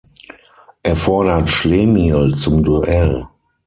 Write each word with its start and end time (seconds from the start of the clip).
Er 0.81 0.95
fordert 0.95 1.47
Schlemihl 1.47 2.33
zum 2.33 2.63
Duell. 2.63 3.27